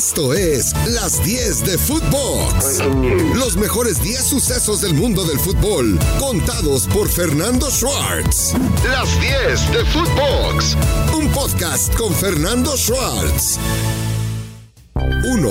Esto 0.00 0.32
es 0.32 0.72
Las 0.86 1.22
10 1.22 1.66
de 1.66 1.76
Footbox. 1.76 2.82
Los 3.34 3.58
mejores 3.58 4.02
10 4.02 4.24
sucesos 4.24 4.80
del 4.80 4.94
mundo 4.94 5.24
del 5.24 5.38
fútbol, 5.38 5.98
contados 6.18 6.86
por 6.86 7.06
Fernando 7.06 7.70
Schwartz. 7.70 8.54
Las 8.88 9.20
10 9.20 9.72
de 9.74 9.84
Footbox. 9.84 10.76
Un 11.14 11.30
podcast 11.32 11.94
con 11.96 12.14
Fernando 12.14 12.78
Schwartz. 12.78 13.58
1. 14.94 15.50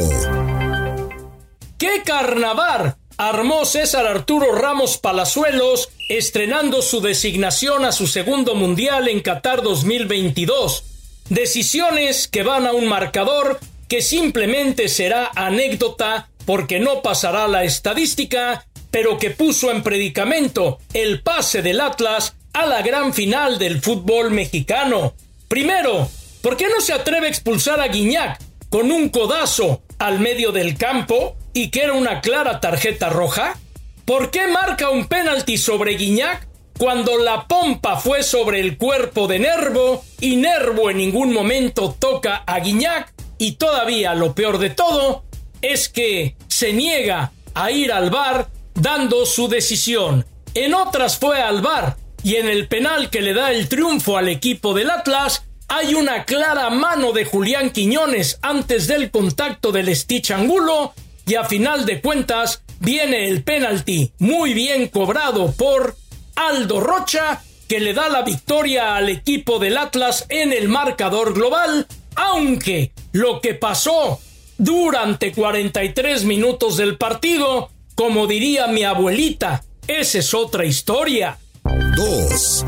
¡Qué 1.78 2.02
carnaval! 2.04 2.98
Armó 3.18 3.66
César 3.66 4.08
Arturo 4.08 4.56
Ramos 4.56 4.98
Palazuelos 4.98 5.90
estrenando 6.10 6.82
su 6.82 7.02
designación 7.02 7.86
a 7.86 7.92
su 7.92 8.08
segundo 8.08 8.56
mundial 8.56 9.10
en 9.10 9.20
Qatar 9.20 9.62
2022. 9.62 10.86
Decisiones 11.30 12.28
que 12.28 12.42
van 12.42 12.66
a 12.66 12.72
un 12.72 12.88
marcador 12.88 13.60
que 13.90 14.02
simplemente 14.04 14.88
será 14.88 15.32
anécdota 15.36 16.30
porque 16.46 16.80
no 16.80 17.02
pasará 17.02 17.48
la 17.48 17.64
estadística, 17.64 18.66
pero 18.92 19.18
que 19.18 19.32
puso 19.32 19.72
en 19.72 19.84
predicamento 19.84 20.80
el 20.94 21.22
pase 21.22 21.62
del 21.62 21.82
Atlas 21.82 22.36
a 22.54 22.66
la 22.68 22.82
gran 22.84 23.14
final 23.14 23.58
del 23.58 23.82
fútbol 23.82 24.32
mexicano. 24.32 25.14
Primero, 25.48 26.08
¿por 26.42 26.56
qué 26.56 26.68
no 26.70 26.82
se 26.82 26.94
atreve 26.94 27.28
a 27.28 27.30
expulsar 27.30 27.82
a 27.82 27.88
Guiñac 27.88 28.40
con 28.70 28.92
un 28.92 29.10
codazo 29.10 29.82
al 29.98 30.20
medio 30.20 30.52
del 30.52 30.78
campo 30.78 31.36
y 31.54 31.70
que 31.70 31.82
era 31.82 31.94
una 31.94 32.22
clara 32.22 32.60
tarjeta 32.60 33.10
roja? 33.10 33.58
¿Por 34.06 34.30
qué 34.30 34.48
marca 34.48 34.90
un 34.90 35.08
penalti 35.08 35.58
sobre 35.58 35.96
Guiñac 35.96 36.48
cuando 36.78 37.18
la 37.18 37.48
pompa 37.48 37.98
fue 37.98 38.24
sobre 38.24 38.60
el 38.60 38.78
cuerpo 38.78 39.28
de 39.28 39.40
Nervo 39.40 40.04
y 40.22 40.36
Nervo 40.36 40.90
en 40.90 40.98
ningún 40.98 41.34
momento 41.34 41.96
toca 42.00 42.44
a 42.46 42.60
Guiñac 42.60 43.19
y 43.40 43.54
todavía 43.54 44.14
lo 44.14 44.36
peor 44.36 44.60
de 44.60 44.70
todo 44.70 45.24
es 45.62 45.90
que 45.90 46.36
se 46.48 46.74
niega 46.74 47.32
a 47.56 47.72
ir 47.72 47.92
al 47.92 48.12
bar 48.12 48.50
dando 48.76 49.26
su 49.26 49.48
decisión. 49.48 50.26
En 50.54 50.76
otras 50.76 51.18
fue 51.18 51.42
al 51.42 51.62
bar 51.62 51.98
y 52.24 52.36
en 52.36 52.48
el 52.48 52.68
penal 52.68 53.10
que 53.10 53.22
le 53.22 53.34
da 53.34 53.52
el 53.52 53.68
triunfo 53.68 54.18
al 54.18 54.30
equipo 54.30 54.74
del 54.74 54.92
Atlas 54.92 55.44
hay 55.68 55.94
una 55.94 56.26
clara 56.26 56.70
mano 56.70 57.12
de 57.12 57.26
Julián 57.26 57.70
Quiñones 57.70 58.40
antes 58.42 58.88
del 58.88 59.12
contacto 59.12 59.72
del 59.72 59.96
Stitch 59.96 60.32
Angulo 60.32 60.94
y 61.26 61.36
a 61.36 61.44
final 61.44 61.86
de 61.86 62.02
cuentas 62.02 62.64
viene 62.80 63.28
el 63.28 63.44
penalti 63.44 64.12
muy 64.18 64.54
bien 64.54 64.88
cobrado 64.88 65.52
por 65.54 65.96
Aldo 66.36 66.80
Rocha 66.80 67.42
que 67.68 67.80
le 67.80 67.94
da 67.94 68.10
la 68.10 68.24
victoria 68.24 68.96
al 68.96 69.10
equipo 69.10 69.60
del 69.60 69.78
Atlas 69.78 70.26
en 70.30 70.52
el 70.52 70.68
marcador 70.68 71.36
global 71.36 71.86
aunque 72.20 72.92
lo 73.14 73.40
que 73.40 73.54
pasó 73.54 74.20
durante 74.58 75.32
43 75.32 76.26
minutos 76.26 76.76
del 76.76 76.98
partido, 76.98 77.70
como 77.96 78.28
diría 78.28 78.68
mi 78.68 78.84
abuelita, 78.84 79.64
esa 79.88 80.20
es 80.20 80.34
otra 80.34 80.66
historia. 80.66 81.38
2. 81.64 82.66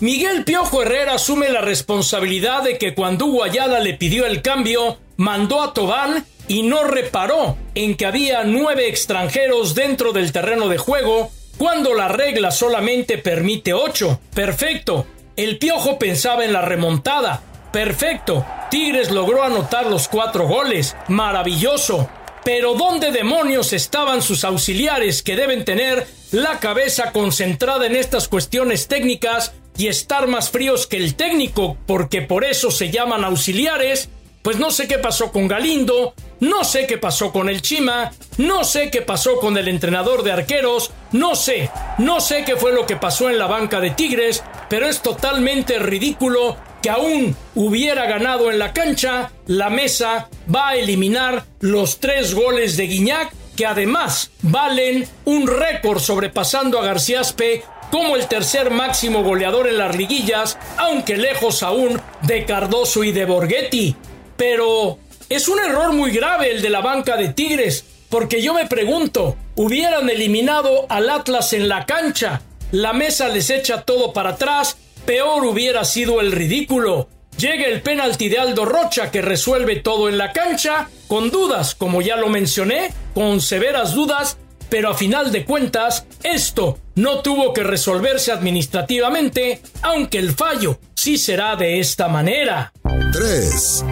Miguel 0.00 0.44
Piojo 0.44 0.82
Herrera 0.82 1.14
asume 1.14 1.48
la 1.48 1.62
responsabilidad 1.62 2.62
de 2.62 2.76
que 2.76 2.94
cuando 2.94 3.26
Guayala 3.26 3.80
le 3.80 3.94
pidió 3.94 4.26
el 4.26 4.42
cambio, 4.42 4.98
mandó 5.16 5.62
a 5.62 5.72
Tobán 5.72 6.26
y 6.46 6.62
no 6.62 6.84
reparó 6.84 7.56
en 7.74 7.96
que 7.96 8.04
había 8.04 8.44
nueve 8.44 8.88
extranjeros 8.88 9.74
dentro 9.74 10.12
del 10.12 10.30
terreno 10.30 10.68
de 10.68 10.78
juego 10.78 11.30
cuando 11.56 11.94
la 11.94 12.08
regla 12.08 12.50
solamente 12.50 13.16
permite 13.16 13.72
ocho. 13.72 14.20
Perfecto. 14.34 15.06
El 15.36 15.58
Piojo 15.58 15.98
pensaba 15.98 16.44
en 16.44 16.52
la 16.52 16.62
remontada, 16.62 17.42
Perfecto. 17.78 18.44
Tigres 18.72 19.12
logró 19.12 19.44
anotar 19.44 19.86
los 19.86 20.08
cuatro 20.08 20.48
goles. 20.48 20.96
Maravilloso. 21.06 22.10
Pero 22.44 22.74
¿dónde 22.74 23.12
demonios 23.12 23.72
estaban 23.72 24.20
sus 24.20 24.42
auxiliares 24.42 25.22
que 25.22 25.36
deben 25.36 25.64
tener 25.64 26.04
la 26.32 26.58
cabeza 26.58 27.12
concentrada 27.12 27.86
en 27.86 27.94
estas 27.94 28.26
cuestiones 28.26 28.88
técnicas 28.88 29.52
y 29.76 29.86
estar 29.86 30.26
más 30.26 30.50
fríos 30.50 30.88
que 30.88 30.96
el 30.96 31.14
técnico, 31.14 31.76
porque 31.86 32.20
por 32.20 32.44
eso 32.44 32.72
se 32.72 32.90
llaman 32.90 33.22
auxiliares? 33.22 34.08
Pues 34.42 34.58
no 34.58 34.72
sé 34.72 34.88
qué 34.88 34.98
pasó 34.98 35.30
con 35.30 35.46
Galindo, 35.46 36.14
no 36.40 36.64
sé 36.64 36.84
qué 36.88 36.98
pasó 36.98 37.30
con 37.30 37.48
el 37.48 37.62
Chima, 37.62 38.10
no 38.38 38.64
sé 38.64 38.90
qué 38.90 39.02
pasó 39.02 39.36
con 39.38 39.56
el 39.56 39.68
entrenador 39.68 40.24
de 40.24 40.32
arqueros, 40.32 40.90
no 41.12 41.36
sé, 41.36 41.70
no 41.98 42.20
sé 42.20 42.44
qué 42.44 42.56
fue 42.56 42.72
lo 42.72 42.86
que 42.86 42.96
pasó 42.96 43.30
en 43.30 43.38
la 43.38 43.46
banca 43.46 43.78
de 43.78 43.90
Tigres, 43.90 44.42
pero 44.68 44.88
es 44.88 45.00
totalmente 45.00 45.78
ridículo 45.78 46.56
que 46.82 46.90
aún 46.90 47.36
hubiera 47.54 48.06
ganado 48.06 48.50
en 48.50 48.58
la 48.58 48.72
cancha, 48.72 49.30
la 49.46 49.70
mesa 49.70 50.28
va 50.52 50.70
a 50.70 50.76
eliminar 50.76 51.44
los 51.60 51.98
tres 52.00 52.34
goles 52.34 52.76
de 52.76 52.86
Guiñac, 52.86 53.32
que 53.56 53.66
además 53.66 54.30
valen 54.42 55.08
un 55.24 55.46
récord 55.46 55.98
sobrepasando 56.00 56.78
a 56.78 56.84
García 56.84 57.20
Aspe 57.20 57.64
como 57.90 58.16
el 58.16 58.26
tercer 58.28 58.70
máximo 58.70 59.22
goleador 59.22 59.66
en 59.66 59.78
las 59.78 59.96
liguillas, 59.96 60.58
aunque 60.76 61.16
lejos 61.16 61.62
aún 61.62 62.00
de 62.22 62.44
Cardoso 62.44 63.02
y 63.02 63.12
de 63.12 63.24
Borghetti. 63.24 63.96
Pero 64.36 64.98
es 65.28 65.48
un 65.48 65.58
error 65.58 65.92
muy 65.92 66.10
grave 66.10 66.50
el 66.52 66.62
de 66.62 66.70
la 66.70 66.80
banca 66.80 67.16
de 67.16 67.30
Tigres, 67.30 67.84
porque 68.08 68.42
yo 68.42 68.54
me 68.54 68.66
pregunto, 68.66 69.36
hubieran 69.56 70.08
eliminado 70.08 70.86
al 70.88 71.10
Atlas 71.10 71.52
en 71.52 71.68
la 71.68 71.84
cancha, 71.86 72.42
la 72.70 72.92
mesa 72.92 73.28
les 73.28 73.50
echa 73.50 73.82
todo 73.82 74.12
para 74.12 74.30
atrás 74.30 74.76
Peor 75.08 75.46
hubiera 75.46 75.86
sido 75.86 76.20
el 76.20 76.32
ridículo. 76.32 77.08
Llega 77.38 77.64
el 77.64 77.80
penalti 77.80 78.28
de 78.28 78.40
Aldo 78.40 78.66
Rocha 78.66 79.10
que 79.10 79.22
resuelve 79.22 79.76
todo 79.76 80.10
en 80.10 80.18
la 80.18 80.34
cancha, 80.34 80.90
con 81.06 81.30
dudas, 81.30 81.74
como 81.74 82.02
ya 82.02 82.16
lo 82.16 82.28
mencioné, 82.28 82.92
con 83.14 83.40
severas 83.40 83.94
dudas, 83.94 84.36
pero 84.68 84.90
a 84.90 84.94
final 84.94 85.32
de 85.32 85.46
cuentas, 85.46 86.04
esto 86.22 86.78
no 86.96 87.22
tuvo 87.22 87.54
que 87.54 87.64
resolverse 87.64 88.32
administrativamente, 88.32 89.62
aunque 89.80 90.18
el 90.18 90.34
fallo 90.34 90.78
sí 90.94 91.16
será 91.16 91.56
de 91.56 91.80
esta 91.80 92.08
manera. 92.08 92.70
3. 93.10 93.84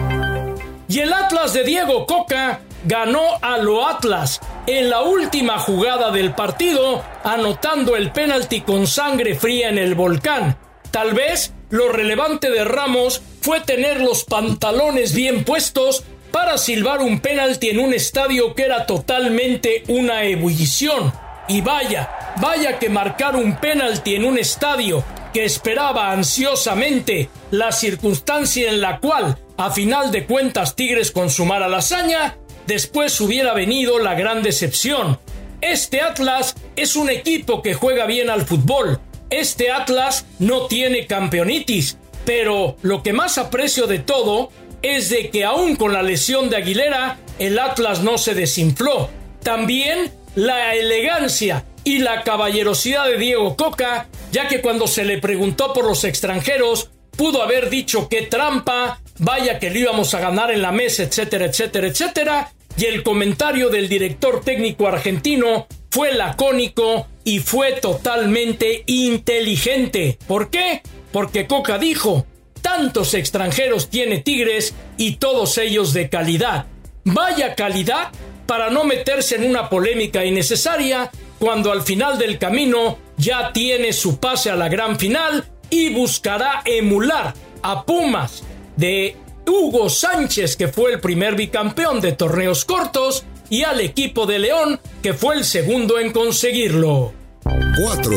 Y 0.87 0.99
el 0.99 1.13
Atlas 1.13 1.51
de 1.51 1.63
Diego 1.63 2.05
Coca 2.05 2.59
ganó 2.85 3.39
a 3.41 3.57
lo 3.57 3.87
Atlas 3.87 4.39
en 4.67 4.91
la 4.91 5.01
última 5.01 5.57
jugada 5.57 6.11
del 6.11 6.35
partido, 6.35 7.03
anotando 7.23 7.95
el 7.95 8.11
penalti 8.11 8.61
con 8.61 8.85
sangre 8.85 9.33
fría 9.33 9.69
en 9.69 9.79
el 9.79 9.95
volcán. 9.95 10.57
Tal 10.91 11.13
vez 11.13 11.53
lo 11.69 11.89
relevante 11.89 12.49
de 12.49 12.63
Ramos 12.63 13.21
fue 13.41 13.61
tener 13.61 14.01
los 14.01 14.23
pantalones 14.23 15.13
bien 15.13 15.43
puestos 15.43 16.03
para 16.31 16.57
silbar 16.57 17.01
un 17.01 17.19
penalti 17.19 17.69
en 17.69 17.79
un 17.79 17.93
estadio 17.93 18.53
que 18.53 18.63
era 18.63 18.85
totalmente 18.85 19.83
una 19.87 20.23
ebullición. 20.23 21.13
Y 21.47 21.61
vaya, 21.61 22.35
vaya 22.41 22.77
que 22.77 22.89
marcar 22.89 23.35
un 23.35 23.55
penalti 23.57 24.15
en 24.15 24.25
un 24.25 24.37
estadio 24.37 25.03
que 25.33 25.45
esperaba 25.45 26.11
ansiosamente 26.11 27.29
la 27.51 27.71
circunstancia 27.71 28.69
en 28.69 28.81
la 28.81 28.99
cual, 28.99 29.37
a 29.57 29.71
final 29.71 30.11
de 30.11 30.25
cuentas, 30.25 30.75
Tigres 30.75 31.11
consumara 31.11 31.67
la 31.67 31.77
hazaña, 31.77 32.37
después 32.65 33.19
hubiera 33.21 33.53
venido 33.53 33.99
la 33.99 34.13
gran 34.13 34.43
decepción. 34.43 35.19
Este 35.61 36.01
Atlas 36.01 36.55
es 36.75 36.95
un 36.95 37.09
equipo 37.09 37.61
que 37.61 37.73
juega 37.73 38.05
bien 38.05 38.29
al 38.29 38.45
fútbol, 38.45 38.99
este 39.29 39.71
Atlas 39.71 40.25
no 40.39 40.67
tiene 40.67 41.05
campeonitis, 41.07 41.97
pero 42.25 42.77
lo 42.81 43.03
que 43.03 43.13
más 43.13 43.37
aprecio 43.37 43.87
de 43.87 43.99
todo 43.99 44.51
es 44.81 45.09
de 45.09 45.29
que 45.29 45.43
aún 45.43 45.75
con 45.75 45.93
la 45.93 46.03
lesión 46.03 46.49
de 46.49 46.57
Aguilera, 46.57 47.19
el 47.39 47.57
Atlas 47.59 48.01
no 48.01 48.17
se 48.17 48.33
desinfló. 48.33 49.09
También 49.43 50.11
la 50.35 50.75
elegancia 50.75 51.65
y 51.83 51.99
la 51.99 52.23
caballerosidad 52.23 53.07
de 53.07 53.17
Diego 53.17 53.55
Coca, 53.55 54.07
ya 54.31 54.47
que 54.47 54.61
cuando 54.61 54.87
se 54.87 55.05
le 55.05 55.19
preguntó 55.19 55.73
por 55.73 55.85
los 55.85 56.03
extranjeros, 56.03 56.89
pudo 57.15 57.41
haber 57.41 57.69
dicho 57.69 58.07
qué 58.09 58.23
trampa, 58.23 59.01
vaya 59.19 59.57
que 59.59 59.69
le 59.69 59.79
íbamos 59.79 60.13
a 60.13 60.19
ganar 60.19 60.51
en 60.51 60.61
la 60.61 60.71
mesa, 60.71 61.03
etcétera, 61.03 61.45
etcétera, 61.45 61.87
etcétera, 61.87 62.51
y 62.77 62.85
el 62.85 63.03
comentario 63.03 63.69
del 63.69 63.89
director 63.89 64.41
técnico 64.43 64.87
argentino 64.87 65.67
fue 65.89 66.13
lacónico 66.13 67.07
y 67.27 67.39
fue 67.39 67.73
totalmente 67.73 68.83
inteligente. 68.85 70.17
¿Por 70.27 70.49
qué? 70.49 70.81
Porque 71.11 71.45
Coca 71.45 71.77
dijo, 71.77 72.25
tantos 72.61 73.13
extranjeros 73.13 73.89
tiene 73.89 74.19
Tigres 74.19 74.73
y 74.95 75.17
todos 75.17 75.57
ellos 75.57 75.91
de 75.91 76.07
calidad. 76.07 76.67
Vaya 77.03 77.53
calidad 77.53 78.11
para 78.45 78.69
no 78.69 78.85
meterse 78.85 79.35
en 79.35 79.43
una 79.43 79.67
polémica 79.69 80.23
innecesaria 80.23 81.11
cuando 81.37 81.73
al 81.73 81.81
final 81.81 82.17
del 82.17 82.39
camino 82.39 82.97
ya 83.17 83.51
tiene 83.51 83.91
su 83.91 84.21
pase 84.21 84.49
a 84.49 84.55
la 84.55 84.69
gran 84.69 84.97
final 84.97 85.43
y 85.69 85.89
buscará 85.89 86.61
emular 86.63 87.33
a 87.61 87.83
Pumas 87.83 88.41
de 88.77 89.17
Hugo 89.45 89.89
Sánchez, 89.89 90.55
que 90.55 90.69
fue 90.69 90.93
el 90.93 91.01
primer 91.01 91.35
bicampeón 91.35 91.99
de 91.99 92.13
torneos 92.13 92.63
cortos, 92.63 93.25
y 93.49 93.63
al 93.63 93.81
equipo 93.81 94.25
de 94.25 94.39
León, 94.39 94.79
que 95.01 95.13
fue 95.13 95.35
el 95.35 95.45
segundo 95.45 95.99
en 95.99 96.11
conseguirlo. 96.11 97.13
4. 97.43 98.11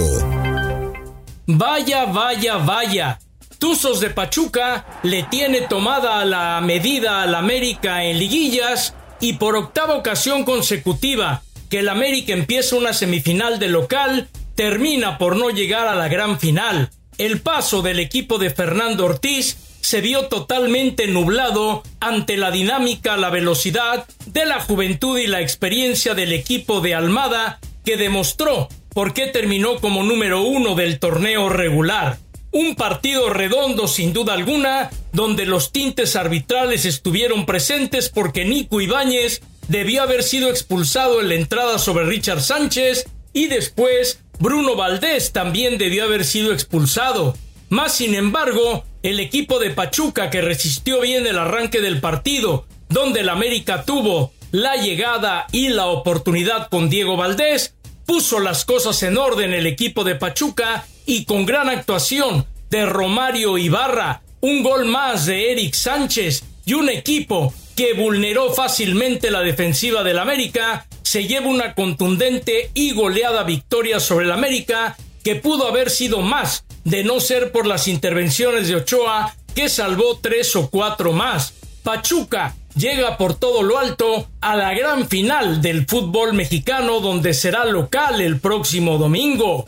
Vaya, 1.46 2.06
vaya, 2.06 2.56
vaya. 2.58 3.18
Tuzos 3.58 4.00
de 4.00 4.10
Pachuca 4.10 4.86
le 5.02 5.24
tiene 5.24 5.62
tomada 5.62 6.24
la 6.24 6.60
medida 6.62 7.22
al 7.22 7.34
América 7.34 8.04
en 8.04 8.18
liguillas 8.18 8.94
y 9.20 9.34
por 9.34 9.54
octava 9.54 9.96
ocasión 9.96 10.44
consecutiva 10.44 11.42
que 11.68 11.80
el 11.80 11.88
América 11.88 12.32
empieza 12.32 12.76
una 12.76 12.92
semifinal 12.92 13.58
de 13.58 13.68
local, 13.68 14.28
termina 14.54 15.18
por 15.18 15.36
no 15.36 15.50
llegar 15.50 15.86
a 15.86 15.94
la 15.94 16.08
gran 16.08 16.40
final. 16.40 16.90
El 17.18 17.40
paso 17.40 17.82
del 17.82 18.00
equipo 18.00 18.38
de 18.38 18.50
Fernando 18.50 19.04
Ortiz 19.04 19.56
se 19.80 20.00
vio 20.00 20.26
totalmente 20.26 21.06
nublado 21.06 21.82
ante 22.00 22.36
la 22.36 22.50
dinámica, 22.50 23.16
la 23.16 23.30
velocidad 23.30 24.06
de 24.26 24.46
la 24.46 24.60
juventud 24.60 25.18
y 25.18 25.26
la 25.26 25.40
experiencia 25.40 26.14
del 26.14 26.32
equipo 26.32 26.80
de 26.80 26.94
Almada 26.94 27.58
que 27.84 27.96
demostró 27.96 28.68
por 28.92 29.14
qué 29.14 29.26
terminó 29.26 29.80
como 29.80 30.02
número 30.02 30.42
uno 30.42 30.74
del 30.74 30.98
torneo 30.98 31.48
regular. 31.48 32.18
Un 32.52 32.74
partido 32.74 33.30
redondo 33.30 33.86
sin 33.86 34.12
duda 34.12 34.34
alguna, 34.34 34.90
donde 35.12 35.46
los 35.46 35.70
tintes 35.70 36.16
arbitrales 36.16 36.84
estuvieron 36.84 37.46
presentes 37.46 38.08
porque 38.08 38.44
Nico 38.44 38.80
Ibáñez 38.80 39.40
debió 39.68 40.02
haber 40.02 40.24
sido 40.24 40.50
expulsado 40.50 41.20
en 41.20 41.28
la 41.28 41.36
entrada 41.36 41.78
sobre 41.78 42.06
Richard 42.06 42.42
Sánchez 42.42 43.08
y 43.32 43.46
después 43.46 44.20
Bruno 44.40 44.74
Valdés 44.74 45.32
también 45.32 45.78
debió 45.78 46.04
haber 46.04 46.24
sido 46.24 46.52
expulsado. 46.52 47.36
Más 47.68 47.94
sin 47.94 48.16
embargo, 48.16 48.84
el 49.02 49.20
equipo 49.20 49.58
de 49.58 49.70
Pachuca 49.70 50.30
que 50.30 50.42
resistió 50.42 51.00
bien 51.00 51.26
el 51.26 51.38
arranque 51.38 51.80
del 51.80 52.00
partido, 52.00 52.66
donde 52.88 53.20
el 53.20 53.28
América 53.28 53.84
tuvo 53.84 54.32
la 54.52 54.76
llegada 54.76 55.46
y 55.52 55.68
la 55.68 55.86
oportunidad 55.86 56.68
con 56.68 56.90
Diego 56.90 57.16
Valdés, 57.16 57.74
puso 58.04 58.40
las 58.40 58.64
cosas 58.64 59.02
en 59.02 59.16
orden 59.16 59.52
el 59.52 59.66
equipo 59.66 60.04
de 60.04 60.16
Pachuca 60.16 60.84
y 61.06 61.24
con 61.24 61.46
gran 61.46 61.68
actuación 61.68 62.46
de 62.68 62.84
Romario 62.86 63.56
Ibarra, 63.56 64.22
un 64.40 64.62
gol 64.62 64.86
más 64.86 65.26
de 65.26 65.52
Eric 65.52 65.74
Sánchez 65.74 66.44
y 66.64 66.74
un 66.74 66.88
equipo 66.88 67.54
que 67.76 67.94
vulneró 67.94 68.52
fácilmente 68.52 69.30
la 69.30 69.40
defensiva 69.40 70.02
del 70.02 70.18
América, 70.18 70.86
se 71.02 71.26
lleva 71.26 71.46
una 71.46 71.74
contundente 71.74 72.70
y 72.74 72.92
goleada 72.92 73.42
victoria 73.44 73.98
sobre 74.00 74.26
el 74.26 74.32
América 74.32 74.96
que 75.24 75.36
pudo 75.36 75.66
haber 75.66 75.90
sido 75.90 76.20
más 76.20 76.64
de 76.90 77.04
no 77.04 77.20
ser 77.20 77.52
por 77.52 77.66
las 77.66 77.86
intervenciones 77.86 78.68
de 78.68 78.74
Ochoa 78.74 79.34
que 79.54 79.68
salvó 79.68 80.18
tres 80.20 80.54
o 80.56 80.68
cuatro 80.68 81.12
más. 81.12 81.54
Pachuca 81.84 82.56
llega 82.74 83.16
por 83.16 83.34
todo 83.34 83.62
lo 83.62 83.78
alto 83.78 84.28
a 84.40 84.56
la 84.56 84.74
gran 84.74 85.08
final 85.08 85.62
del 85.62 85.86
fútbol 85.86 86.34
mexicano 86.34 87.00
donde 87.00 87.32
será 87.32 87.64
local 87.64 88.20
el 88.20 88.40
próximo 88.40 88.98
domingo. 88.98 89.66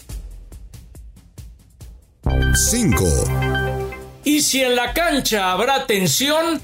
5. 2.71 3.05
Y 4.25 4.43
si 4.43 4.63
en 4.63 4.77
la 4.77 4.93
cancha 4.93 5.53
habrá 5.53 5.87
tensión, 5.87 6.61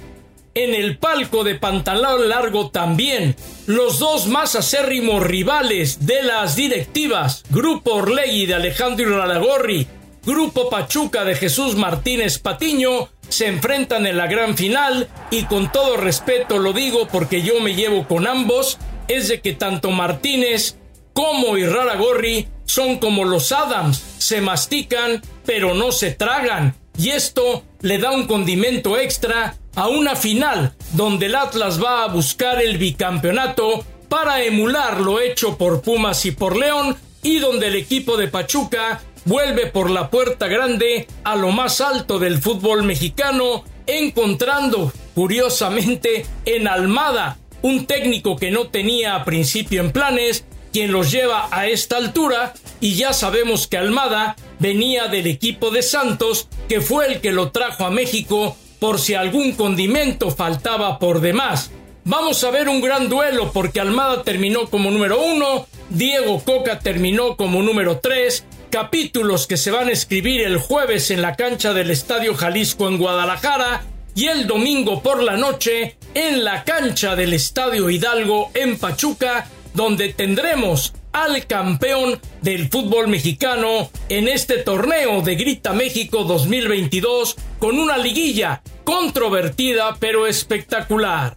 en 0.55 0.75
el 0.75 0.99
palco 0.99 1.45
de 1.45 1.55
pantalón 1.55 2.29
largo 2.29 2.71
también. 2.71 3.37
Los 3.67 4.01
dos 4.01 4.27
más 4.27 4.57
acérrimos 4.57 5.23
rivales 5.23 6.05
de 6.07 6.23
las 6.25 6.57
directivas, 6.57 7.45
Grupo 7.51 7.95
Orlegui 7.95 8.47
de 8.47 8.55
Alejandro 8.55 9.19
Ralagorri, 9.19 9.87
Grupo 10.29 10.69
Pachuca 10.69 11.25
de 11.25 11.35
Jesús 11.35 11.75
Martínez 11.75 12.39
Patiño, 12.39 13.09
se 13.31 13.47
enfrentan 13.47 14.07
en 14.07 14.19
la 14.19 14.27
gran 14.27 14.59
final 14.59 15.09
y 15.31 15.45
con 15.45 15.73
todo 15.73 15.97
respeto 15.97 16.59
lo 16.59 16.75
digo 16.75 17.09
porque 17.09 17.41
yo 17.41 17.63
me 17.63 17.75
llevo 17.75 18.07
con 18.07 18.27
ambos, 18.27 18.77
es 19.09 19.29
de 19.29 19.41
que 19.41 19.55
tanto 19.55 19.91
Martínez 19.91 20.77
como 21.15 21.57
Irraragorri 21.57 22.47
son 22.67 22.99
como 22.99 23.25
los 23.25 23.53
Adams, 23.53 24.05
se 24.19 24.43
mastican 24.43 25.23
pero 25.47 25.73
no 25.73 25.93
se 25.93 26.11
tragan 26.11 26.75
y 26.99 27.09
esto 27.09 27.65
le 27.81 27.97
da 27.97 28.11
un 28.11 28.27
condimento 28.27 28.99
extra 28.99 29.57
a 29.77 29.89
una 29.89 30.15
final 30.15 30.75
donde 30.93 31.25
el 31.25 31.37
Atlas 31.37 31.83
va 31.83 32.05
a 32.05 32.09
buscar 32.09 32.61
el 32.61 32.77
bicampeonato 32.77 33.83
para 34.11 34.43
emular 34.43 35.01
lo 35.01 35.21
hecho 35.21 35.57
por 35.57 35.81
Pumas 35.81 36.27
y 36.27 36.33
por 36.33 36.55
León 36.55 36.99
y 37.23 37.39
donde 37.39 37.69
el 37.69 37.77
equipo 37.77 38.17
de 38.17 38.29
Pachuca 38.29 39.01
vuelve 39.29 39.67
por 39.67 39.91
la 39.91 40.09
puerta 40.09 40.49
grande 40.49 41.07
a 41.23 41.37
lo 41.37 41.53
más 41.53 41.83
alto 41.83 42.19
del 42.19 42.41
fútbol 42.41 42.83
mexicano, 42.83 43.63
encontrando, 43.87 44.91
curiosamente, 45.15 46.25
en 46.47 46.67
Almada, 46.67 47.37
un 47.61 47.87
técnico 47.87 48.37
que 48.37 48.51
no 48.51 48.69
tenía 48.69 49.15
a 49.15 49.25
principio 49.27 49.83
en 49.83 49.93
planes, 49.93 50.47
quien 50.73 50.93
los 50.93 51.11
lleva 51.11 51.49
a 51.51 51.67
esta 51.67 51.99
altura, 51.99 52.55
y 52.81 52.95
ya 52.95 53.13
sabemos 53.13 53.67
que 53.67 53.77
Almada 53.77 54.35
venía 54.61 55.09
del 55.09 55.27
equipo 55.27 55.71
de 55.71 55.83
Santos, 55.83 56.49
que 56.67 56.81
fue 56.81 57.07
el 57.07 57.21
que 57.21 57.31
lo 57.31 57.51
trajo 57.51 57.85
a 57.85 57.91
México 57.91 58.57
por 58.81 58.99
si 58.99 59.15
algún 59.15 59.53
condimento 59.53 60.31
faltaba 60.31 60.99
por 60.99 61.21
demás. 61.21 61.71
Vamos 62.05 62.43
a 62.45 62.51
ver 62.51 62.71
un 62.71 62.81
gran 62.81 63.11
duelo 63.11 63.53
porque 63.53 63.81
Almada 63.81 64.23
terminó 64.23 64.71
como 64.71 64.91
número 64.91 65.21
uno, 65.23 65.67
Diego 65.91 66.43
Coca 66.43 66.79
terminó 66.79 67.37
como 67.37 67.61
número 67.61 67.99
tres, 67.99 68.47
capítulos 68.71 69.47
que 69.47 69.57
se 69.57 69.71
van 69.71 69.89
a 69.89 69.93
escribir 69.93 70.43
el 70.43 70.59
jueves 70.59 71.11
en 71.11 71.23
la 71.23 71.37
cancha 71.37 71.73
del 71.73 71.91
Estadio 71.91 72.35
Jalisco 72.35 72.89
en 72.89 72.99
Guadalajara 72.99 73.83
y 74.15 74.27
el 74.27 74.47
domingo 74.47 75.03
por 75.03 75.23
la 75.23 75.37
noche 75.37 75.97
en 76.15 76.45
la 76.45 76.65
cancha 76.65 77.17
del 77.17 77.35
Estadio 77.35 77.89
Hidalgo 77.91 78.51
en 78.55 78.79
Pachuca, 78.79 79.47
donde 79.75 80.13
tendremos 80.13 80.93
al 81.13 81.47
campeón 81.47 82.21
del 82.43 82.69
fútbol 82.69 83.09
mexicano 83.09 83.91
en 84.09 84.29
este 84.29 84.59
torneo 84.59 85.23
de 85.23 85.37
Grita 85.37 85.73
México 85.73 86.25
2022 86.25 87.37
con 87.59 87.79
una 87.79 87.97
liguilla 87.97 88.63
controvertida 88.85 89.97
pero 89.99 90.27
espectacular. 90.27 91.37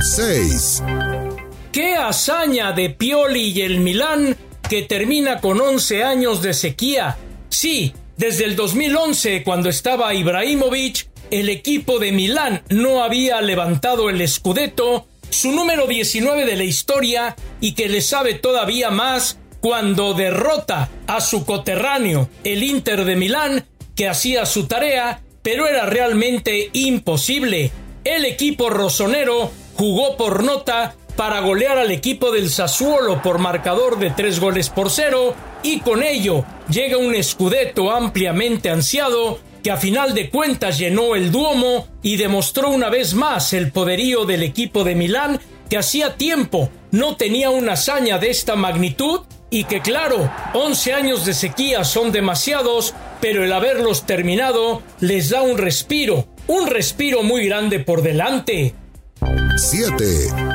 6. 0.00 0.82
¡Qué 1.72 1.96
hazaña 1.96 2.72
de 2.72 2.90
Pioli 2.90 3.50
y 3.50 3.62
el 3.62 3.80
Milán 3.80 4.36
que 4.68 4.82
termina 4.82 5.40
con 5.40 5.60
11 5.60 6.04
años 6.04 6.42
de 6.42 6.54
sequía. 6.54 7.16
Sí, 7.48 7.94
desde 8.16 8.44
el 8.44 8.56
2011, 8.56 9.42
cuando 9.42 9.68
estaba 9.68 10.14
Ibrahimovic, 10.14 11.08
el 11.30 11.48
equipo 11.48 11.98
de 11.98 12.12
Milán 12.12 12.62
no 12.68 13.02
había 13.02 13.40
levantado 13.40 14.08
el 14.10 14.26
Scudetto, 14.28 15.06
su 15.30 15.52
número 15.52 15.86
19 15.86 16.44
de 16.44 16.56
la 16.56 16.64
historia, 16.64 17.36
y 17.60 17.74
que 17.74 17.88
le 17.88 18.00
sabe 18.00 18.34
todavía 18.34 18.90
más 18.90 19.38
cuando 19.60 20.14
derrota 20.14 20.90
a 21.06 21.20
su 21.20 21.44
coterráneo, 21.44 22.28
el 22.44 22.62
Inter 22.62 23.04
de 23.04 23.16
Milán, 23.16 23.66
que 23.96 24.08
hacía 24.08 24.46
su 24.46 24.66
tarea, 24.66 25.22
pero 25.42 25.66
era 25.66 25.86
realmente 25.86 26.70
imposible. 26.72 27.70
El 28.04 28.26
equipo 28.26 28.70
rosonero 28.70 29.50
jugó 29.74 30.16
por 30.16 30.44
nota 30.44 30.94
para 31.16 31.40
golear 31.40 31.78
al 31.78 31.90
equipo 31.90 32.30
del 32.30 32.50
Sassuolo 32.50 33.22
por 33.22 33.38
marcador 33.38 33.98
de 33.98 34.10
tres 34.10 34.40
goles 34.40 34.68
por 34.68 34.90
cero 34.90 35.34
y 35.62 35.80
con 35.80 36.02
ello 36.02 36.44
llega 36.68 36.96
un 36.96 37.14
escudeto 37.14 37.90
ampliamente 37.90 38.70
ansiado 38.70 39.38
que 39.62 39.70
a 39.70 39.76
final 39.76 40.14
de 40.14 40.28
cuentas 40.28 40.78
llenó 40.78 41.14
el 41.14 41.30
Duomo 41.30 41.88
y 42.02 42.16
demostró 42.16 42.70
una 42.70 42.90
vez 42.90 43.14
más 43.14 43.52
el 43.52 43.72
poderío 43.72 44.24
del 44.24 44.42
equipo 44.42 44.84
de 44.84 44.94
Milán 44.94 45.40
que 45.70 45.78
hacía 45.78 46.16
tiempo 46.16 46.70
no 46.90 47.16
tenía 47.16 47.50
una 47.50 47.72
hazaña 47.72 48.18
de 48.18 48.30
esta 48.30 48.56
magnitud 48.56 49.20
y 49.50 49.64
que 49.64 49.80
claro, 49.80 50.30
11 50.54 50.92
años 50.94 51.24
de 51.24 51.32
sequía 51.32 51.84
son 51.84 52.10
demasiados, 52.10 52.92
pero 53.20 53.44
el 53.44 53.52
haberlos 53.52 54.04
terminado 54.04 54.82
les 55.00 55.30
da 55.30 55.42
un 55.42 55.58
respiro, 55.58 56.26
un 56.48 56.66
respiro 56.66 57.22
muy 57.22 57.46
grande 57.46 57.78
por 57.78 58.02
delante. 58.02 58.74
7. 59.56 60.53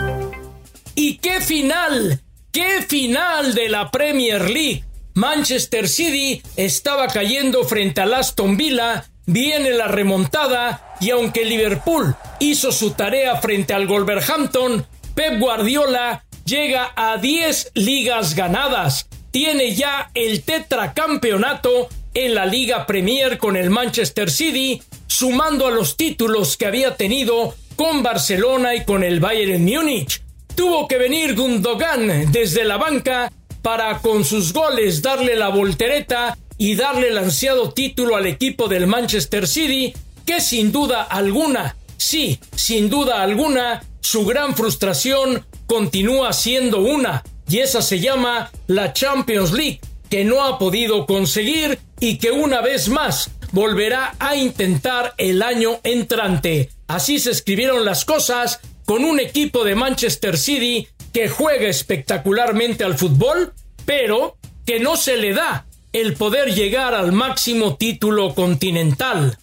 ¿Y 1.01 1.15
qué 1.19 1.39
final? 1.39 2.19
¿Qué 2.51 2.81
final 2.81 3.55
de 3.55 3.69
la 3.69 3.89
Premier 3.89 4.49
League? 4.49 4.83
Manchester 5.13 5.87
City 5.87 6.41
estaba 6.57 7.07
cayendo 7.07 7.63
frente 7.63 8.01
al 8.01 8.13
Aston 8.13 8.57
Villa, 8.57 9.05
viene 9.25 9.71
la 9.71 9.87
remontada 9.87 10.97
y 10.99 11.11
aunque 11.11 11.45
Liverpool 11.45 12.17
hizo 12.41 12.73
su 12.73 12.91
tarea 12.91 13.37
frente 13.37 13.73
al 13.73 13.87
Wolverhampton, 13.87 14.85
Pep 15.15 15.39
Guardiola 15.39 16.25
llega 16.43 16.91
a 16.97 17.15
10 17.15 17.71
ligas 17.75 18.35
ganadas. 18.35 19.07
Tiene 19.31 19.75
ya 19.75 20.11
el 20.13 20.43
tetracampeonato 20.43 21.87
en 22.13 22.35
la 22.35 22.45
Liga 22.45 22.85
Premier 22.85 23.37
con 23.37 23.55
el 23.55 23.69
Manchester 23.69 24.29
City, 24.29 24.83
sumando 25.07 25.65
a 25.65 25.71
los 25.71 25.95
títulos 25.95 26.57
que 26.57 26.65
había 26.65 26.97
tenido 26.97 27.55
con 27.77 28.03
Barcelona 28.03 28.75
y 28.75 28.83
con 28.83 29.05
el 29.05 29.21
Bayern 29.21 29.63
Múnich. 29.63 30.21
Tuvo 30.59 30.89
que 30.89 30.97
venir 30.97 31.35
Gundogan 31.35 32.33
desde 32.33 32.65
la 32.65 32.75
banca 32.75 33.31
para 33.61 33.99
con 33.99 34.25
sus 34.25 34.51
goles 34.51 35.01
darle 35.01 35.37
la 35.37 35.47
voltereta 35.47 36.37
y 36.57 36.75
darle 36.75 37.07
el 37.07 37.17
ansiado 37.17 37.71
título 37.71 38.17
al 38.17 38.27
equipo 38.27 38.67
del 38.67 38.85
Manchester 38.85 39.47
City, 39.47 39.93
que 40.25 40.41
sin 40.41 40.73
duda 40.73 41.03
alguna, 41.03 41.77
sí, 41.95 42.41
sin 42.53 42.89
duda 42.89 43.23
alguna, 43.23 43.81
su 44.01 44.25
gran 44.25 44.53
frustración 44.53 45.45
continúa 45.65 46.33
siendo 46.33 46.81
una, 46.81 47.23
y 47.47 47.59
esa 47.59 47.81
se 47.81 48.01
llama 48.01 48.51
la 48.67 48.91
Champions 48.91 49.53
League, 49.53 49.79
que 50.09 50.25
no 50.25 50.43
ha 50.43 50.59
podido 50.59 51.05
conseguir 51.05 51.79
y 52.01 52.17
que 52.17 52.31
una 52.31 52.59
vez 52.59 52.89
más 52.89 53.31
volverá 53.53 54.13
a 54.19 54.35
intentar 54.35 55.13
el 55.17 55.41
año 55.41 55.79
entrante. 55.83 56.69
Así 56.87 57.19
se 57.19 57.31
escribieron 57.31 57.85
las 57.85 58.03
cosas 58.03 58.59
con 58.89 59.05
un 59.05 59.19
equipo 59.19 59.63
de 59.63 59.75
Manchester 59.75 60.35
City 60.35 60.87
que 61.13 61.29
juega 61.29 61.67
espectacularmente 61.67 62.83
al 62.83 62.97
fútbol, 62.97 63.53
pero 63.85 64.35
que 64.65 64.79
no 64.79 64.97
se 64.97 65.15
le 65.15 65.31
da 65.31 65.67
el 65.93 66.15
poder 66.15 66.55
llegar 66.55 66.95
al 66.95 67.11
máximo 67.11 67.77
título 67.77 68.33
continental. 68.33 69.37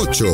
8. 0.00 0.24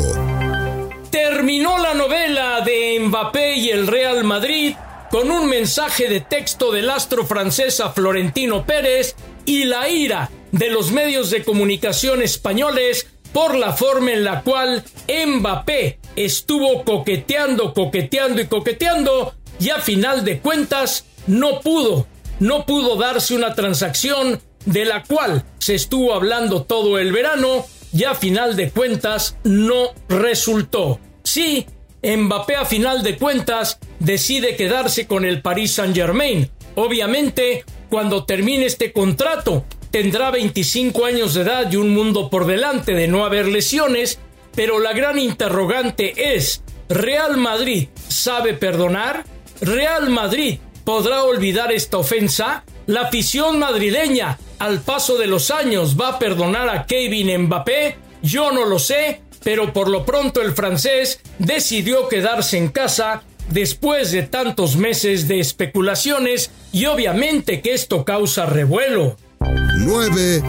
Terminó 1.09 1.79
la 1.79 1.95
novela 1.95 2.61
de 2.61 2.99
Mbappé 2.99 3.55
y 3.55 3.69
el 3.71 3.87
Real 3.87 4.23
Madrid 4.23 4.75
con 5.09 5.31
un 5.31 5.49
mensaje 5.49 6.07
de 6.07 6.19
texto 6.19 6.71
del 6.71 6.91
astro 6.91 7.25
francés 7.25 7.79
a 7.79 7.89
Florentino 7.89 8.63
Pérez 8.63 9.15
y 9.43 9.63
la 9.63 9.89
ira 9.89 10.29
de 10.51 10.69
los 10.69 10.91
medios 10.91 11.31
de 11.31 11.43
comunicación 11.43 12.21
españoles 12.21 13.07
por 13.33 13.55
la 13.55 13.73
forma 13.73 14.11
en 14.11 14.23
la 14.23 14.43
cual 14.43 14.83
Mbappé 15.07 15.97
estuvo 16.15 16.83
coqueteando, 16.83 17.73
coqueteando 17.73 18.41
y 18.41 18.47
coqueteando 18.47 19.33
y 19.59 19.69
a 19.69 19.79
final 19.79 20.25
de 20.25 20.39
cuentas 20.39 21.05
no 21.27 21.61
pudo, 21.61 22.07
no 22.39 22.65
pudo 22.65 22.95
darse 22.95 23.35
una 23.35 23.53
transacción 23.53 24.41
de 24.65 24.85
la 24.85 25.03
cual 25.03 25.43
se 25.59 25.75
estuvo 25.75 26.13
hablando 26.13 26.63
todo 26.63 26.99
el 26.99 27.11
verano 27.11 27.65
y 27.93 28.03
a 28.05 28.15
final 28.15 28.55
de 28.55 28.69
cuentas 28.69 29.37
no 29.43 29.89
resultó. 30.07 30.99
Sí, 31.23 31.65
Mbappé 32.03 32.55
a 32.55 32.65
final 32.65 33.03
de 33.03 33.17
cuentas 33.17 33.79
decide 33.99 34.55
quedarse 34.55 35.05
con 35.05 35.25
el 35.25 35.41
Paris 35.41 35.73
Saint 35.73 35.95
Germain. 35.95 36.49
Obviamente, 36.75 37.63
cuando 37.89 38.23
termine 38.23 38.65
este 38.65 38.91
contrato, 38.91 39.65
tendrá 39.91 40.31
25 40.31 41.05
años 41.05 41.33
de 41.33 41.41
edad 41.41 41.71
y 41.71 41.75
un 41.75 41.93
mundo 41.93 42.29
por 42.29 42.47
delante 42.47 42.93
de 42.93 43.07
no 43.07 43.25
haber 43.25 43.47
lesiones, 43.47 44.19
pero 44.55 44.79
la 44.79 44.93
gran 44.93 45.17
interrogante 45.19 46.35
es, 46.35 46.63
¿Real 46.89 47.37
Madrid 47.37 47.87
sabe 48.09 48.53
perdonar? 48.53 49.23
¿Real 49.61 50.09
Madrid 50.09 50.59
podrá 50.83 51.23
olvidar 51.23 51.71
esta 51.71 51.97
ofensa? 51.97 52.65
¿La 52.85 53.03
afición 53.03 53.59
madrileña 53.59 54.37
al 54.59 54.81
paso 54.81 55.17
de 55.17 55.27
los 55.27 55.51
años 55.51 55.95
va 55.99 56.09
a 56.09 56.19
perdonar 56.19 56.69
a 56.69 56.85
Kevin 56.85 57.45
Mbappé? 57.45 57.95
Yo 58.21 58.51
no 58.51 58.65
lo 58.65 58.77
sé, 58.77 59.21
pero 59.43 59.71
por 59.71 59.87
lo 59.87 60.05
pronto 60.05 60.41
el 60.41 60.53
francés 60.53 61.21
decidió 61.39 62.09
quedarse 62.09 62.57
en 62.57 62.67
casa 62.67 63.23
después 63.49 64.11
de 64.11 64.23
tantos 64.23 64.75
meses 64.75 65.27
de 65.27 65.39
especulaciones 65.39 66.51
y 66.71 66.85
obviamente 66.85 67.61
que 67.61 67.73
esto 67.73 68.03
causa 68.03 68.45
revuelo. 68.45 69.15
9. 69.39 70.43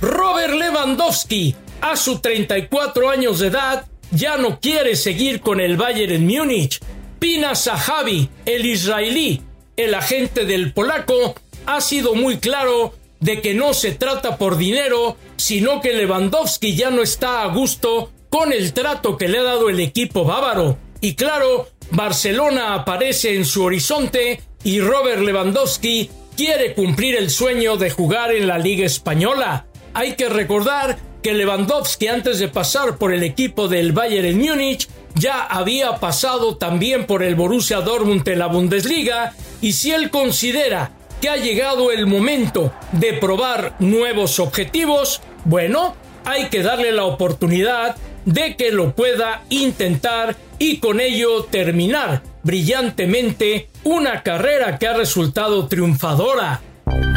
Robert 0.00 0.54
Lewandowski, 0.54 1.56
a 1.84 1.96
sus 1.96 2.22
34 2.22 3.10
años 3.10 3.40
de 3.40 3.48
edad, 3.48 3.84
ya 4.10 4.38
no 4.38 4.58
quiere 4.58 4.96
seguir 4.96 5.42
con 5.42 5.60
el 5.60 5.76
Bayern 5.76 6.14
en 6.14 6.26
Múnich. 6.26 6.80
Pina 7.18 7.54
Zahavi, 7.54 8.30
el 8.46 8.64
israelí, 8.64 9.42
el 9.76 9.92
agente 9.92 10.46
del 10.46 10.72
polaco, 10.72 11.34
ha 11.66 11.82
sido 11.82 12.14
muy 12.14 12.38
claro 12.38 12.94
de 13.20 13.42
que 13.42 13.52
no 13.52 13.74
se 13.74 13.92
trata 13.92 14.38
por 14.38 14.56
dinero, 14.56 15.18
sino 15.36 15.82
que 15.82 15.92
Lewandowski 15.92 16.74
ya 16.74 16.88
no 16.88 17.02
está 17.02 17.42
a 17.42 17.48
gusto 17.48 18.10
con 18.30 18.54
el 18.54 18.72
trato 18.72 19.18
que 19.18 19.28
le 19.28 19.40
ha 19.40 19.42
dado 19.42 19.68
el 19.68 19.78
equipo 19.78 20.24
bávaro. 20.24 20.78
Y 21.02 21.16
claro, 21.16 21.68
Barcelona 21.90 22.72
aparece 22.72 23.36
en 23.36 23.44
su 23.44 23.62
horizonte 23.62 24.40
y 24.64 24.80
Robert 24.80 25.20
Lewandowski 25.20 26.08
quiere 26.34 26.72
cumplir 26.72 27.14
el 27.16 27.28
sueño 27.28 27.76
de 27.76 27.90
jugar 27.90 28.32
en 28.32 28.46
la 28.46 28.56
Liga 28.56 28.86
Española. 28.86 29.66
Hay 29.92 30.14
que 30.14 30.30
recordar 30.30 30.96
que 31.24 31.32
Lewandowski 31.32 32.06
antes 32.06 32.38
de 32.38 32.48
pasar 32.48 32.98
por 32.98 33.10
el 33.10 33.22
equipo 33.22 33.66
del 33.66 33.92
Bayern 33.92 34.26
en 34.26 34.38
Múnich 34.38 34.88
ya 35.14 35.42
había 35.42 35.96
pasado 35.96 36.58
también 36.58 37.06
por 37.06 37.22
el 37.22 37.34
Borussia 37.34 37.80
Dortmund 37.80 38.28
en 38.28 38.38
la 38.38 38.46
Bundesliga 38.46 39.32
y 39.62 39.72
si 39.72 39.90
él 39.90 40.10
considera 40.10 40.90
que 41.22 41.30
ha 41.30 41.36
llegado 41.38 41.90
el 41.90 42.06
momento 42.06 42.74
de 42.92 43.14
probar 43.14 43.74
nuevos 43.78 44.38
objetivos, 44.38 45.22
bueno, 45.46 45.96
hay 46.26 46.50
que 46.50 46.62
darle 46.62 46.92
la 46.92 47.04
oportunidad 47.04 47.96
de 48.26 48.54
que 48.56 48.70
lo 48.70 48.94
pueda 48.94 49.44
intentar 49.48 50.36
y 50.58 50.76
con 50.76 51.00
ello 51.00 51.44
terminar 51.44 52.22
brillantemente 52.42 53.70
una 53.82 54.22
carrera 54.22 54.78
que 54.78 54.88
ha 54.88 54.92
resultado 54.92 55.68
triunfadora. 55.68 56.60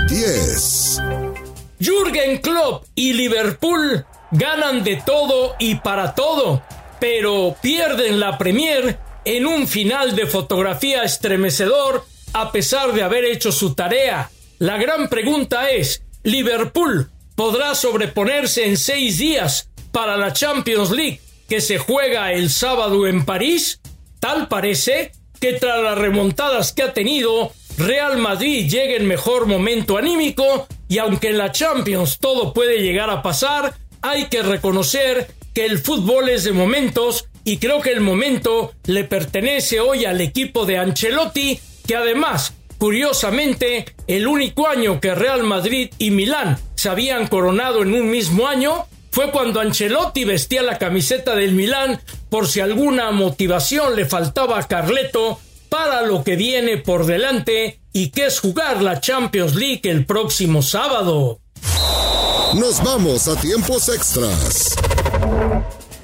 10. 0.07 1.26
Jürgen 1.79 2.39
Klopp 2.39 2.85
y 2.95 3.13
Liverpool 3.13 4.05
ganan 4.31 4.83
de 4.83 5.01
todo 5.05 5.55
y 5.59 5.75
para 5.75 6.15
todo, 6.15 6.63
pero 6.99 7.55
pierden 7.61 8.19
la 8.19 8.37
Premier 8.37 8.97
en 9.25 9.45
un 9.45 9.67
final 9.67 10.15
de 10.15 10.25
fotografía 10.25 11.03
estremecedor 11.03 12.05
a 12.33 12.51
pesar 12.51 12.93
de 12.93 13.03
haber 13.03 13.25
hecho 13.25 13.51
su 13.51 13.75
tarea. 13.75 14.29
La 14.59 14.77
gran 14.77 15.07
pregunta 15.07 15.69
es, 15.69 16.01
¿Liverpool 16.23 17.09
podrá 17.35 17.75
sobreponerse 17.75 18.65
en 18.65 18.77
seis 18.77 19.19
días 19.19 19.69
para 19.91 20.17
la 20.17 20.33
Champions 20.33 20.91
League 20.91 21.21
que 21.47 21.61
se 21.61 21.77
juega 21.77 22.33
el 22.33 22.49
sábado 22.49 23.05
en 23.07 23.23
París? 23.23 23.79
Tal 24.19 24.47
parece 24.47 25.11
que 25.39 25.53
tras 25.53 25.81
las 25.83 25.97
remontadas 25.97 26.73
que 26.73 26.83
ha 26.83 26.93
tenido, 26.93 27.51
Real 27.77 28.17
Madrid 28.17 28.67
llega 28.67 28.95
en 28.95 29.07
mejor 29.07 29.45
momento 29.45 29.97
anímico 29.97 30.67
y 30.87 30.97
aunque 30.99 31.29
en 31.29 31.37
la 31.37 31.51
Champions 31.51 32.19
todo 32.19 32.53
puede 32.53 32.81
llegar 32.81 33.09
a 33.09 33.21
pasar, 33.21 33.75
hay 34.01 34.25
que 34.25 34.41
reconocer 34.41 35.27
que 35.53 35.65
el 35.65 35.79
fútbol 35.79 36.29
es 36.29 36.43
de 36.43 36.51
momentos 36.51 37.27
y 37.43 37.57
creo 37.57 37.81
que 37.81 37.91
el 37.91 38.01
momento 38.01 38.73
le 38.85 39.03
pertenece 39.03 39.79
hoy 39.79 40.05
al 40.05 40.21
equipo 40.21 40.65
de 40.65 40.77
Ancelotti 40.77 41.59
que 41.87 41.95
además, 41.95 42.53
curiosamente, 42.77 43.85
el 44.07 44.27
único 44.27 44.67
año 44.67 44.99
que 44.99 45.15
Real 45.15 45.43
Madrid 45.43 45.89
y 45.97 46.11
Milán 46.11 46.59
se 46.75 46.89
habían 46.89 47.27
coronado 47.27 47.81
en 47.81 47.93
un 47.93 48.11
mismo 48.11 48.47
año 48.47 48.85
fue 49.11 49.31
cuando 49.31 49.61
Ancelotti 49.61 50.25
vestía 50.25 50.61
la 50.61 50.77
camiseta 50.77 51.35
del 51.35 51.53
Milán 51.53 51.99
por 52.29 52.47
si 52.47 52.59
alguna 52.59 53.09
motivación 53.11 53.95
le 53.95 54.05
faltaba 54.05 54.59
a 54.59 54.67
Carleto 54.67 55.39
para 55.69 56.03
lo 56.03 56.23
que 56.23 56.35
viene 56.35 56.77
por 56.77 57.05
delante 57.05 57.79
y 57.93 58.09
que 58.09 58.27
es 58.27 58.39
jugar 58.39 58.81
la 58.81 58.99
Champions 58.99 59.55
League 59.55 59.81
el 59.83 60.05
próximo 60.05 60.61
sábado. 60.61 61.39
Nos 62.53 62.83
vamos 62.83 63.27
a 63.27 63.39
tiempos 63.39 63.89
extras. 63.89 64.75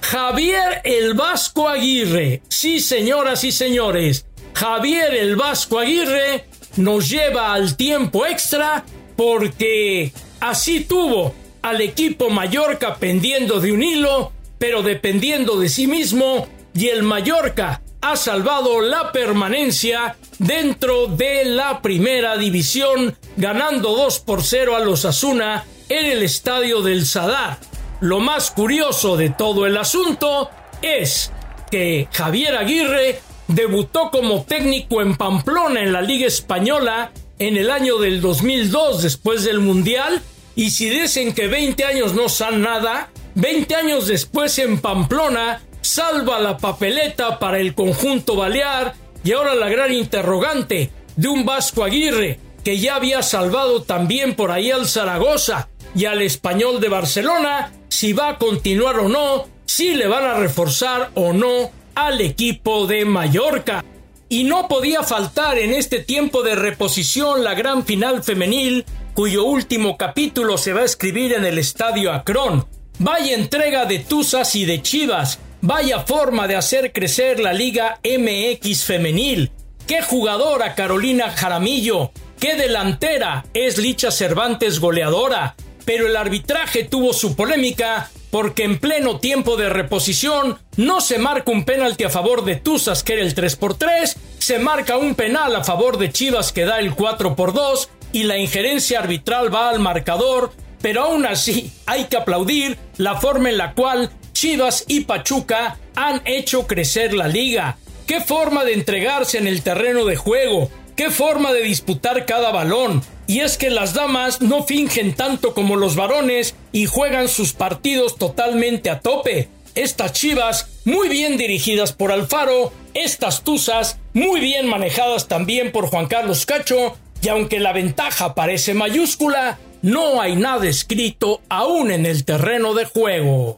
Javier 0.02 0.82
el 0.84 1.14
Vasco 1.14 1.70
Aguirre. 1.70 2.42
Sí, 2.50 2.80
señoras 2.80 3.44
y 3.44 3.52
señores. 3.52 4.26
Javier 4.54 5.14
el 5.14 5.36
Vasco 5.36 5.80
Aguirre 5.80 6.46
nos 6.78 7.10
lleva 7.10 7.54
al 7.54 7.76
tiempo 7.78 8.26
extra 8.26 8.84
porque 9.16 10.12
así 10.40 10.82
tuvo 10.82 11.34
al 11.62 11.82
equipo 11.82 12.30
Mallorca 12.30 12.96
pendiendo 12.96 13.60
de 13.60 13.72
un 13.72 13.82
hilo, 13.82 14.32
pero 14.58 14.84
dependiendo 14.84 15.60
de 15.60 15.70
sí 15.70 15.88
mismo, 15.88 16.48
y 16.76 16.88
el 16.88 17.04
Mallorca 17.04 17.83
ha 18.04 18.18
salvado 18.18 18.82
la 18.82 19.14
permanencia 19.14 20.18
dentro 20.38 21.08
de 21.08 21.46
la 21.46 21.82
primera 21.82 22.38
división, 22.38 23.16
ganando 23.38 23.96
2 23.96 24.20
por 24.20 24.44
0 24.44 24.76
a 24.76 24.82
los 24.82 25.06
Asuna 25.06 25.64
en 25.88 26.06
el 26.08 26.22
estadio 26.22 26.82
del 26.82 27.06
Sadar. 27.06 27.60
Lo 28.02 28.20
más 28.20 28.52
curioso 28.52 29.16
de 29.16 29.30
todo 29.30 29.66
el 29.66 29.78
asunto 29.78 30.50
es 30.82 31.32
que 31.72 32.10
Javier 32.12 32.58
Aguirre 32.58 33.22
debutó 33.48 34.12
como 34.12 34.44
técnico 34.44 35.02
en 35.02 35.16
Pamplona 35.16 35.82
en 35.82 35.94
la 35.94 36.02
Liga 36.02 36.28
Española 36.28 37.14
en 37.40 37.56
el 37.56 37.72
año 37.72 38.00
del 38.00 38.20
2002 38.20 39.02
después 39.02 39.46
del 39.46 39.62
Mundial 39.62 40.22
y 40.58 40.72
si 40.72 40.90
dicen 40.90 41.34
que 41.34 41.48
20 41.48 41.86
años 41.86 42.14
no 42.14 42.28
son 42.28 42.62
nada, 42.62 43.12
20 43.36 43.76
años 43.76 44.08
después 44.08 44.60
en 44.60 44.82
Pamplona 44.82 45.62
salva 45.84 46.40
la 46.40 46.58
papeleta 46.58 47.38
para 47.38 47.60
el 47.60 47.76
conjunto 47.76 48.36
balear 48.36 48.96
y 49.24 49.34
ahora 49.34 49.54
la 49.54 49.70
gran 49.70 49.94
interrogante 49.94 50.92
de 51.16 51.28
un 51.28 51.46
Vasco 51.46 51.84
Aguirre 51.84 52.40
que 52.64 52.80
ya 52.80 52.96
había 52.96 53.22
salvado 53.22 53.84
también 53.84 54.36
por 54.36 54.50
ahí 54.52 54.72
al 54.72 54.88
Zaragoza 54.88 55.68
y 55.94 56.06
al 56.06 56.22
español 56.22 56.80
de 56.80 56.90
Barcelona 56.90 57.72
si 57.90 58.14
va 58.14 58.30
a 58.30 58.38
continuar 58.38 59.00
o 59.00 59.10
no, 59.10 59.46
si 59.66 59.94
le 59.94 60.08
van 60.08 60.24
a 60.24 60.34
reforzar 60.34 61.12
o 61.14 61.32
no 61.32 61.70
al 61.96 62.22
equipo 62.22 62.88
de 62.88 63.06
Mallorca. 63.06 63.86
Y 64.30 64.46
no 64.46 64.68
podía 64.68 65.04
faltar 65.04 65.60
en 65.60 65.74
este 65.74 66.00
tiempo 66.00 66.42
de 66.42 66.56
reposición 66.56 67.44
la 67.44 67.54
gran 67.54 67.86
final 67.86 68.24
femenil, 68.24 68.84
cuyo 69.14 69.44
último 69.44 69.96
capítulo 69.96 70.58
se 70.58 70.74
va 70.74 70.82
a 70.82 70.86
escribir 70.86 71.34
en 71.34 71.46
el 71.46 71.60
Estadio 71.60 72.12
Acron. 72.12 72.66
Vaya 72.98 73.36
entrega 73.36 73.86
de 73.86 74.00
Tuzas 74.00 74.56
y 74.56 74.66
de 74.66 74.82
Chivas, 74.82 75.40
vaya 75.64 76.02
forma 76.02 76.46
de 76.46 76.58
hacer 76.58 76.92
crecer 76.92 77.40
la 77.40 77.54
Liga 77.54 78.00
MX 78.04 78.84
femenil. 78.84 79.50
Qué 79.88 80.02
jugadora 80.02 80.76
Carolina 80.76 81.30
Jaramillo, 81.30 82.12
qué 82.38 82.56
delantera 82.56 83.46
es 83.54 83.78
Licha 83.78 84.12
Cervantes 84.12 84.82
goleadora, 84.82 85.56
pero 85.86 86.08
el 86.08 86.18
arbitraje 86.18 86.84
tuvo 86.84 87.14
su 87.14 87.38
polémica 87.38 88.12
porque 88.30 88.66
en 88.66 88.78
pleno 88.78 89.20
tiempo 89.22 89.56
de 89.56 89.70
reposición 89.70 90.60
no 90.76 91.00
se 91.00 91.18
marca 91.18 91.52
un 91.52 91.64
penalti 91.64 92.04
a 92.04 92.10
favor 92.10 92.44
de 92.44 92.58
Tuzas 92.58 93.02
que 93.02 93.14
era 93.14 93.22
el 93.22 93.34
3 93.34 93.56
por 93.56 93.76
3, 93.76 94.18
se 94.40 94.60
marca 94.60 94.98
un 94.98 95.16
penal 95.16 95.56
a 95.56 95.64
favor 95.64 95.98
de 95.98 96.12
Chivas 96.12 96.52
que 96.52 96.66
da 96.66 96.80
el 96.80 96.94
4 96.94 97.38
por 97.38 97.54
2 97.54 97.90
y 98.12 98.24
la 98.24 98.38
injerencia 98.38 99.00
arbitral 99.00 99.54
va 99.54 99.70
al 99.70 99.80
marcador, 99.80 100.52
pero 100.82 101.04
aún 101.04 101.26
así 101.26 101.72
hay 101.86 102.06
que 102.06 102.18
aplaudir 102.18 102.78
la 102.98 103.16
forma 103.16 103.50
en 103.50 103.58
la 103.58 103.74
cual 103.74 104.12
Chivas 104.44 104.84
y 104.90 105.06
Pachuca 105.06 105.78
han 105.96 106.22
hecho 106.26 106.68
crecer 106.68 107.14
la 107.14 107.30
liga. 107.30 107.78
Qué 108.06 108.20
forma 108.20 108.66
de 108.66 108.74
entregarse 108.74 109.38
en 109.38 109.48
el 109.48 109.62
terreno 109.62 110.04
de 110.04 110.18
juego, 110.18 110.70
qué 110.98 111.12
forma 111.12 111.54
de 111.54 111.62
disputar 111.62 112.26
cada 112.26 112.52
balón, 112.52 113.02
y 113.26 113.40
es 113.40 113.58
que 113.58 113.70
las 113.70 113.94
damas 113.94 114.42
no 114.42 114.64
fingen 114.64 115.14
tanto 115.14 115.54
como 115.54 115.78
los 115.78 115.96
varones 115.96 116.56
y 116.74 116.88
juegan 116.88 117.30
sus 117.30 117.54
partidos 117.54 118.18
totalmente 118.18 118.90
a 118.90 119.00
tope. 119.00 119.48
Estas 119.76 120.12
chivas, 120.12 120.68
muy 120.84 121.08
bien 121.08 121.38
dirigidas 121.38 121.94
por 121.94 122.12
Alfaro, 122.12 122.74
estas 122.94 123.46
tuzas, 123.46 123.98
muy 124.12 124.42
bien 124.42 124.68
manejadas 124.68 125.30
también 125.30 125.72
por 125.72 125.88
Juan 125.88 126.08
Carlos 126.08 126.46
Cacho, 126.46 126.98
y 127.22 127.30
aunque 127.30 127.62
la 127.62 127.72
ventaja 127.72 128.36
parece 128.36 128.74
mayúscula, 128.74 129.58
no 129.82 130.20
hay 130.20 130.36
nada 130.36 130.68
escrito 130.68 131.40
aún 131.48 131.92
en 131.92 132.06
el 132.06 132.26
terreno 132.26 132.74
de 132.74 132.84
juego. 132.84 133.58